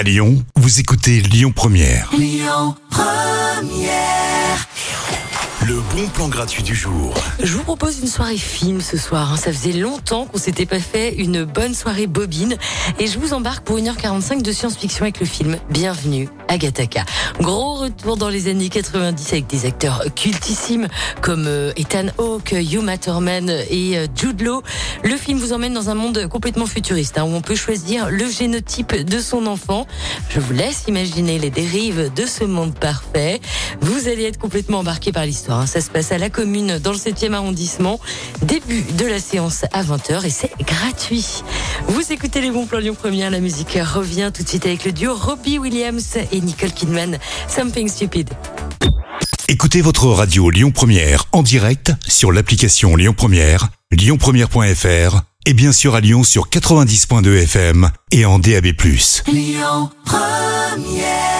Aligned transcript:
À 0.00 0.02
Lyon, 0.02 0.42
vous 0.56 0.80
écoutez 0.80 1.20
Lyon 1.20 1.52
Première. 1.54 2.10
Le 5.66 5.74
bon 5.94 6.08
plan 6.14 6.28
gratuit 6.28 6.62
du 6.62 6.74
jour. 6.74 7.12
Je 7.42 7.52
vous 7.52 7.62
propose 7.64 8.00
une 8.00 8.06
soirée 8.08 8.38
film 8.38 8.80
ce 8.80 8.96
soir. 8.96 9.30
hein. 9.30 9.36
Ça 9.36 9.52
faisait 9.52 9.74
longtemps 9.74 10.24
qu'on 10.24 10.38
s'était 10.38 10.64
pas 10.64 10.80
fait 10.80 11.14
une 11.16 11.44
bonne 11.44 11.74
soirée 11.74 12.06
bobine. 12.06 12.56
Et 12.98 13.08
je 13.08 13.18
vous 13.18 13.34
embarque 13.34 13.62
pour 13.62 13.76
1h45 13.76 14.40
de 14.40 14.52
science-fiction 14.52 15.02
avec 15.02 15.20
le 15.20 15.26
film 15.26 15.58
Bienvenue 15.68 16.30
à 16.50 16.58
Gattaca. 16.58 17.04
Gros 17.40 17.74
retour 17.76 18.16
dans 18.16 18.28
les 18.28 18.48
années 18.48 18.68
90 18.68 19.32
avec 19.32 19.46
des 19.46 19.66
acteurs 19.66 20.04
cultissimes 20.16 20.88
comme 21.22 21.44
euh, 21.46 21.72
Ethan 21.76 22.06
Hawke, 22.18 22.52
Uma 22.72 22.98
Thurman 22.98 23.48
et 23.70 23.96
euh, 23.96 24.06
Jude 24.14 24.42
Law. 24.42 24.62
Le 25.04 25.16
film 25.16 25.38
vous 25.38 25.52
emmène 25.52 25.72
dans 25.72 25.90
un 25.90 25.94
monde 25.94 26.26
complètement 26.28 26.66
futuriste 26.66 27.18
hein, 27.18 27.24
où 27.24 27.32
on 27.34 27.40
peut 27.40 27.54
choisir 27.54 28.10
le 28.10 28.28
génotype 28.28 28.94
de 29.04 29.20
son 29.20 29.46
enfant. 29.46 29.86
Je 30.28 30.40
vous 30.40 30.52
laisse 30.52 30.84
imaginer 30.88 31.38
les 31.38 31.50
dérives 31.50 32.10
de 32.14 32.26
ce 32.26 32.42
monde 32.44 32.74
parfait. 32.74 33.40
Vous 33.80 34.08
allez 34.08 34.24
être 34.24 34.38
complètement 34.38 34.80
embarqué 34.80 35.12
par 35.12 35.24
l'histoire. 35.24 35.60
hein. 35.60 35.66
Ça 35.66 35.80
se 35.80 35.88
passe 35.88 36.10
à 36.10 36.18
la 36.18 36.30
commune 36.30 36.78
dans 36.78 36.92
le 36.92 36.98
7e 36.98 37.32
arrondissement. 37.32 38.00
Début 38.42 38.82
de 38.82 39.06
la 39.06 39.20
séance 39.20 39.64
à 39.72 39.84
20h 39.84 40.26
et 40.26 40.30
c'est 40.30 40.50
gratuit. 40.66 41.26
Vous 41.88 42.12
écoutez 42.12 42.40
les 42.40 42.50
bons 42.50 42.66
plans 42.66 42.78
Lyon 42.78 42.94
Première. 42.94 43.30
La 43.30 43.40
musique 43.40 43.78
revient 43.82 44.30
tout 44.34 44.42
de 44.42 44.48
suite 44.48 44.66
avec 44.66 44.84
le 44.84 44.92
duo 44.92 45.14
Robbie 45.14 45.58
Williams 45.58 46.18
et 46.30 46.40
Nicole 46.40 46.72
Kidman. 46.72 47.18
Something 47.48 47.88
Stupid. 47.88 48.30
Écoutez 49.48 49.80
votre 49.80 50.06
radio 50.06 50.50
Lyon 50.50 50.70
Première 50.70 51.24
en 51.32 51.42
direct 51.42 51.92
sur 52.06 52.30
l'application 52.32 52.94
Lyon 52.96 53.14
Première, 53.16 53.68
lyonpremière.fr 53.90 55.22
et 55.46 55.54
bien 55.54 55.72
sûr 55.72 55.94
à 55.94 56.00
Lyon 56.00 56.22
sur 56.22 56.48
90.2 56.48 57.42
FM 57.42 57.90
et 58.12 58.24
en 58.24 58.38
DAB+. 58.38 58.66
Lyon 59.26 59.90
Première 60.04 61.39